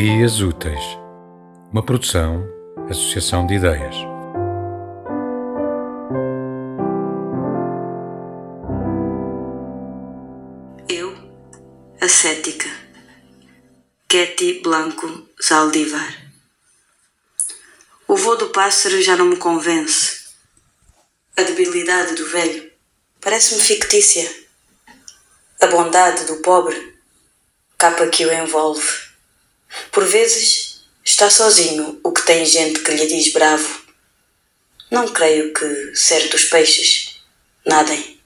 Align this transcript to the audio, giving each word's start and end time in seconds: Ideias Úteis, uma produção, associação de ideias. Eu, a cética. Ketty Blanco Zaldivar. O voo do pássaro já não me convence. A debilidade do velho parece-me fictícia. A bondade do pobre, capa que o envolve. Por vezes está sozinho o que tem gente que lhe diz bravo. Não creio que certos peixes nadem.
Ideias 0.00 0.40
Úteis, 0.40 0.82
uma 1.70 1.84
produção, 1.84 2.48
associação 2.88 3.46
de 3.46 3.56
ideias. 3.56 3.94
Eu, 10.88 11.14
a 12.00 12.08
cética. 12.08 12.66
Ketty 14.08 14.62
Blanco 14.62 15.28
Zaldivar. 15.38 16.32
O 18.08 18.16
voo 18.16 18.38
do 18.38 18.48
pássaro 18.48 19.02
já 19.02 19.14
não 19.18 19.26
me 19.26 19.36
convence. 19.36 20.30
A 21.36 21.42
debilidade 21.42 22.14
do 22.14 22.26
velho 22.26 22.72
parece-me 23.20 23.60
fictícia. 23.60 24.26
A 25.60 25.66
bondade 25.66 26.24
do 26.24 26.36
pobre, 26.36 26.98
capa 27.76 28.06
que 28.06 28.24
o 28.24 28.32
envolve. 28.32 29.09
Por 29.90 30.04
vezes 30.04 30.82
está 31.04 31.30
sozinho 31.30 32.00
o 32.02 32.12
que 32.12 32.22
tem 32.22 32.44
gente 32.44 32.80
que 32.80 32.92
lhe 32.92 33.06
diz 33.06 33.32
bravo. 33.32 33.82
Não 34.90 35.08
creio 35.08 35.52
que 35.52 35.96
certos 35.96 36.44
peixes 36.44 37.20
nadem. 37.64 38.19